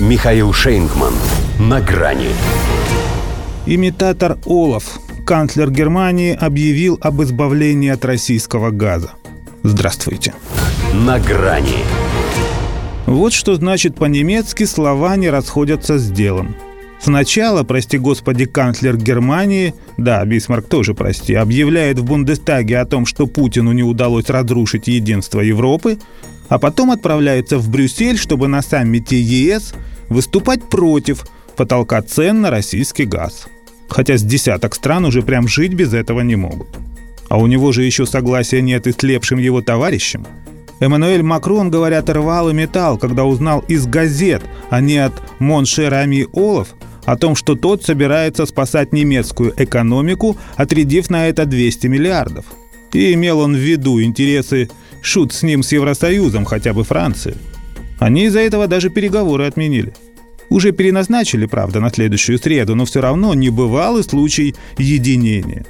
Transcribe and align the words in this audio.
Михаил 0.00 0.52
Шейнгман. 0.52 1.14
На 1.60 1.80
грани. 1.80 2.30
Имитатор 3.64 4.38
Олаф, 4.44 4.98
канцлер 5.24 5.70
Германии, 5.70 6.34
объявил 6.34 6.98
об 7.00 7.22
избавлении 7.22 7.90
от 7.90 8.04
российского 8.04 8.70
газа. 8.70 9.12
Здравствуйте. 9.62 10.34
На 10.92 11.20
грани. 11.20 11.84
Вот 13.06 13.32
что 13.32 13.54
значит 13.54 13.94
по-немецки 13.94 14.64
слова 14.64 15.14
не 15.14 15.30
расходятся 15.30 15.96
с 15.96 16.10
делом. 16.10 16.56
Сначала, 17.00 17.62
прости 17.62 17.96
господи, 17.96 18.46
канцлер 18.46 18.96
Германии, 18.96 19.74
да, 19.96 20.24
Бисмарк 20.24 20.66
тоже 20.66 20.94
прости, 20.94 21.34
объявляет 21.34 22.00
в 22.00 22.04
Бундестаге 22.04 22.78
о 22.78 22.86
том, 22.86 23.06
что 23.06 23.28
Путину 23.28 23.70
не 23.70 23.84
удалось 23.84 24.28
разрушить 24.28 24.88
единство 24.88 25.40
Европы, 25.40 25.98
а 26.48 26.58
потом 26.58 26.90
отправляется 26.90 27.58
в 27.58 27.68
Брюссель, 27.68 28.18
чтобы 28.18 28.48
на 28.48 28.62
саммите 28.62 29.20
ЕС 29.20 29.74
выступать 30.08 30.64
против 30.64 31.24
потолка 31.56 32.02
цен 32.02 32.40
на 32.40 32.50
российский 32.50 33.04
газ. 33.04 33.46
Хотя 33.88 34.16
с 34.16 34.22
десяток 34.22 34.74
стран 34.74 35.04
уже 35.04 35.22
прям 35.22 35.48
жить 35.48 35.74
без 35.74 35.94
этого 35.94 36.20
не 36.20 36.36
могут. 36.36 36.68
А 37.28 37.38
у 37.38 37.46
него 37.46 37.72
же 37.72 37.84
еще 37.84 38.06
согласия 38.06 38.60
нет 38.60 38.86
и 38.86 38.92
слепшим 38.92 39.38
его 39.38 39.62
товарищам. 39.62 40.26
Эммануэль 40.80 41.22
Макрон, 41.22 41.70
говорят, 41.70 42.10
рвал 42.10 42.50
и 42.50 42.52
металл, 42.52 42.98
когда 42.98 43.24
узнал 43.24 43.64
из 43.68 43.86
газет, 43.86 44.42
а 44.70 44.80
не 44.80 44.98
от 44.98 45.14
Моншера 45.38 45.96
Ами 45.96 46.26
Олаф, 46.32 46.74
о 47.04 47.16
том, 47.16 47.36
что 47.36 47.54
тот 47.54 47.84
собирается 47.84 48.46
спасать 48.46 48.92
немецкую 48.92 49.54
экономику, 49.56 50.36
отрядив 50.56 51.10
на 51.10 51.28
это 51.28 51.46
200 51.46 51.86
миллиардов. 51.86 52.44
И 52.92 53.12
имел 53.14 53.40
он 53.40 53.54
в 53.54 53.58
виду 53.58 54.02
интересы 54.02 54.70
шут 55.04 55.32
с 55.32 55.42
ним 55.42 55.62
с 55.62 55.72
Евросоюзом, 55.72 56.44
хотя 56.44 56.72
бы 56.72 56.84
Франции. 56.84 57.36
Они 57.98 58.24
из-за 58.24 58.40
этого 58.40 58.66
даже 58.66 58.90
переговоры 58.90 59.46
отменили. 59.46 59.92
Уже 60.50 60.72
переназначили, 60.72 61.46
правда, 61.46 61.80
на 61.80 61.90
следующую 61.90 62.38
среду, 62.38 62.74
но 62.74 62.84
все 62.84 63.00
равно 63.00 63.34
небывалый 63.34 64.04
случай 64.04 64.54
единения. 64.78 65.64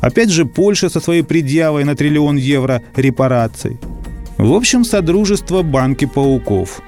Опять 0.00 0.30
же, 0.30 0.44
Польша 0.44 0.88
со 0.88 1.00
своей 1.00 1.22
предъявой 1.22 1.84
на 1.84 1.94
триллион 1.94 2.36
евро 2.36 2.82
репараций. 2.96 3.78
В 4.36 4.52
общем, 4.52 4.84
содружество 4.84 5.62
банки 5.62 6.04
пауков. 6.04 6.82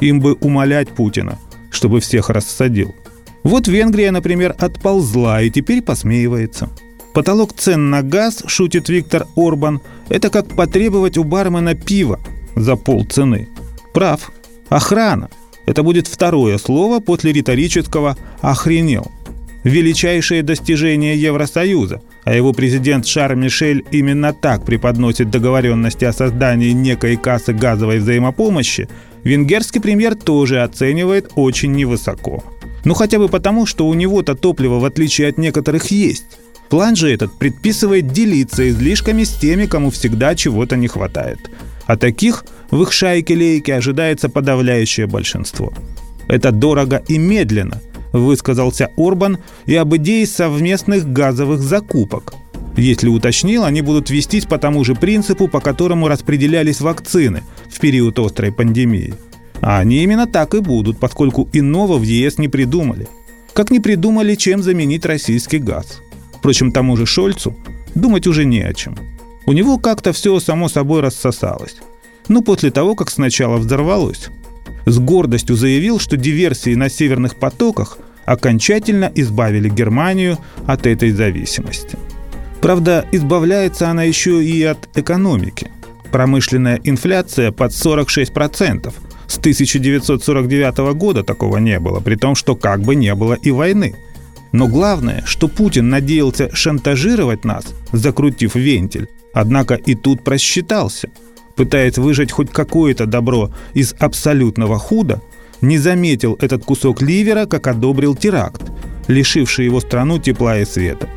Им 0.00 0.20
бы 0.20 0.34
умолять 0.34 0.88
Путина, 0.90 1.38
чтобы 1.70 2.00
всех 2.00 2.30
рассадил. 2.30 2.94
Вот 3.42 3.68
Венгрия, 3.68 4.10
например, 4.10 4.54
отползла 4.58 5.42
и 5.42 5.50
теперь 5.50 5.82
посмеивается. 5.82 6.68
Потолок 7.12 7.52
цен 7.52 7.90
на 7.90 8.02
газ, 8.02 8.42
шутит 8.46 8.88
Виктор 8.88 9.26
Орбан, 9.36 9.80
это 10.08 10.30
как 10.30 10.46
потребовать 10.54 11.18
у 11.18 11.24
бармена 11.24 11.74
пива 11.74 12.20
за 12.54 12.76
полцены. 12.76 13.48
Прав. 13.92 14.30
Охрана. 14.68 15.28
Это 15.66 15.82
будет 15.82 16.06
второе 16.06 16.58
слово 16.58 17.00
после 17.00 17.32
риторического 17.32 18.16
«охренел». 18.40 19.10
Величайшее 19.62 20.42
достижение 20.42 21.20
Евросоюза, 21.20 22.00
а 22.24 22.34
его 22.34 22.52
президент 22.54 23.06
Шар 23.06 23.34
Мишель 23.34 23.84
именно 23.90 24.32
так 24.32 24.64
преподносит 24.64 25.30
договоренности 25.30 26.06
о 26.06 26.14
создании 26.14 26.70
некой 26.70 27.16
кассы 27.16 27.52
газовой 27.52 27.98
взаимопомощи, 27.98 28.88
венгерский 29.22 29.80
премьер 29.80 30.14
тоже 30.14 30.62
оценивает 30.62 31.32
очень 31.34 31.72
невысоко. 31.72 32.42
Ну 32.84 32.94
хотя 32.94 33.18
бы 33.18 33.28
потому, 33.28 33.66
что 33.66 33.86
у 33.86 33.92
него-то 33.92 34.34
топливо, 34.34 34.78
в 34.78 34.84
отличие 34.86 35.28
от 35.28 35.36
некоторых, 35.36 35.90
есть. 35.90 36.38
План 36.70 36.96
же 36.96 37.12
этот 37.12 37.36
предписывает 37.38 38.12
делиться 38.12 38.68
излишками 38.70 39.24
с 39.24 39.32
теми, 39.32 39.66
кому 39.66 39.90
всегда 39.90 40.34
чего-то 40.34 40.76
не 40.76 40.88
хватает. 40.88 41.38
А 41.86 41.96
таких 41.96 42.44
в 42.70 42.82
их 42.82 42.92
шайке-лейке 42.92 43.74
ожидается 43.74 44.28
подавляющее 44.28 45.06
большинство. 45.06 45.72
Это 46.28 46.52
дорого 46.52 47.02
и 47.08 47.18
медленно, 47.18 47.80
высказался 48.12 48.90
Орбан 48.96 49.38
и 49.66 49.74
об 49.74 49.96
идее 49.96 50.26
совместных 50.26 51.12
газовых 51.12 51.60
закупок. 51.60 52.34
Если 52.76 53.08
уточнил, 53.08 53.64
они 53.64 53.82
будут 53.82 54.10
вестись 54.10 54.44
по 54.44 54.56
тому 54.56 54.84
же 54.84 54.94
принципу, 54.94 55.48
по 55.48 55.60
которому 55.60 56.06
распределялись 56.06 56.80
вакцины 56.80 57.42
в 57.68 57.80
период 57.80 58.18
острой 58.18 58.52
пандемии– 58.52 59.14
а 59.60 59.78
они 59.78 60.02
именно 60.02 60.26
так 60.26 60.54
и 60.54 60.60
будут, 60.60 60.98
поскольку 60.98 61.48
иного 61.52 61.98
в 61.98 62.02
ЕС 62.02 62.38
не 62.38 62.48
придумали. 62.48 63.08
Как 63.52 63.70
не 63.70 63.80
придумали, 63.80 64.34
чем 64.34 64.62
заменить 64.62 65.04
российский 65.04 65.58
газ. 65.58 66.00
Впрочем, 66.40 66.72
тому 66.72 66.96
же 66.96 67.06
Шольцу 67.06 67.56
думать 67.94 68.26
уже 68.26 68.44
не 68.44 68.62
о 68.62 68.74
чем. 68.74 68.96
У 69.46 69.52
него 69.52 69.78
как-то 69.78 70.12
все 70.12 70.40
само 70.40 70.68
собой 70.68 71.00
рассосалось. 71.00 71.76
Ну, 72.28 72.42
после 72.42 72.70
того, 72.70 72.96
как 72.96 73.10
сначала 73.10 73.56
взорвалось. 73.56 74.28
С 74.86 74.98
гордостью 74.98 75.54
заявил, 75.54 76.00
что 76.00 76.16
диверсии 76.16 76.74
на 76.74 76.88
северных 76.88 77.36
потоках 77.36 77.98
окончательно 78.24 79.10
избавили 79.14 79.68
Германию 79.68 80.38
от 80.66 80.86
этой 80.86 81.10
зависимости. 81.10 81.98
Правда, 82.60 83.04
избавляется 83.12 83.88
она 83.88 84.02
еще 84.04 84.44
и 84.44 84.62
от 84.62 84.88
экономики. 84.96 85.70
Промышленная 86.10 86.80
инфляция 86.82 87.52
под 87.52 87.72
46%– 87.72 88.92
с 89.30 89.38
1949 89.38 90.78
года 90.94 91.22
такого 91.22 91.58
не 91.58 91.78
было, 91.78 92.00
при 92.00 92.16
том, 92.16 92.34
что 92.34 92.56
как 92.56 92.82
бы 92.82 92.96
не 92.96 93.14
было 93.14 93.34
и 93.34 93.52
войны. 93.52 93.94
Но 94.52 94.66
главное, 94.66 95.22
что 95.26 95.48
Путин 95.48 95.88
надеялся 95.88 96.54
шантажировать 96.54 97.44
нас, 97.44 97.64
закрутив 97.92 98.54
вентиль, 98.54 99.08
однако 99.32 99.74
и 99.74 99.94
тут 99.94 100.24
просчитался. 100.24 101.10
Пытаясь 101.56 101.98
выжать 101.98 102.32
хоть 102.32 102.50
какое-то 102.50 103.06
добро 103.06 103.52
из 103.74 103.94
абсолютного 103.98 104.78
худа, 104.78 105.20
не 105.60 105.78
заметил 105.78 106.36
этот 106.40 106.64
кусок 106.64 107.02
ливера, 107.02 107.46
как 107.46 107.66
одобрил 107.66 108.16
теракт, 108.16 108.62
лишивший 109.08 109.66
его 109.66 109.80
страну 109.80 110.18
тепла 110.18 110.58
и 110.58 110.64
света. 110.64 111.08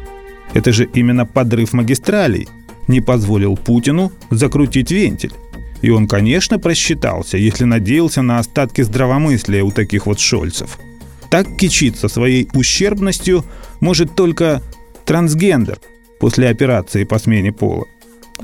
Это 0.54 0.72
же 0.72 0.88
именно 0.94 1.26
подрыв 1.26 1.74
магистралей 1.74 2.48
не 2.88 3.02
позволил 3.02 3.56
Путину 3.56 4.12
закрутить 4.30 4.92
вентиль. 4.92 5.34
И 5.82 5.90
он, 5.90 6.08
конечно, 6.08 6.60
просчитался, 6.60 7.38
если 7.38 7.66
надеялся 7.66 8.22
на 8.22 8.40
остатки 8.40 8.82
здравомыслия 8.82 9.64
у 9.64 9.72
таких 9.72 10.06
вот 10.06 10.20
шольцев. 10.20 10.78
Так 11.34 11.48
кичиться 11.58 12.10
своей 12.10 12.48
ущербностью 12.54 13.44
может 13.80 14.16
только 14.16 14.62
трансгендер 15.04 15.80
после 16.20 16.48
операции 16.48 17.06
по 17.06 17.18
смене 17.18 17.52
пола. 17.52 17.86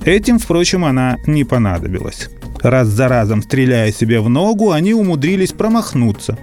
Этим, 0.05 0.39
впрочем, 0.39 0.83
она 0.83 1.19
не 1.27 1.43
понадобилась. 1.43 2.31
Раз 2.63 2.87
за 2.87 3.07
разом 3.07 3.43
стреляя 3.43 3.91
себе 3.91 4.21
в 4.21 4.27
ногу, 4.27 4.71
они 4.71 4.95
умудрились 4.95 5.51
промахнуться 5.51 6.39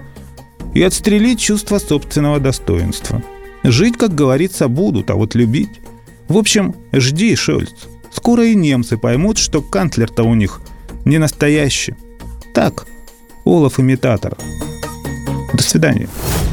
и 0.73 0.81
отстрелить 0.81 1.41
чувство 1.41 1.79
собственного 1.79 2.39
достоинства. 2.39 3.21
Жить, 3.63 3.97
как 3.97 4.15
говорится, 4.15 4.69
будут, 4.69 5.09
а 5.09 5.15
вот 5.15 5.35
любить... 5.35 5.81
В 6.29 6.37
общем, 6.37 6.75
жди, 6.93 7.35
Шольц. 7.35 7.87
Скоро 8.09 8.45
и 8.45 8.55
немцы 8.55 8.97
поймут, 8.97 9.37
что 9.37 9.61
канцлер-то 9.61 10.23
у 10.23 10.33
них 10.33 10.61
не 11.03 11.17
настоящий. 11.17 11.95
Так, 12.53 12.87
Олаф 13.43 13.81
имитатор. 13.81 14.37
До 15.53 15.63
свидания. 15.63 16.07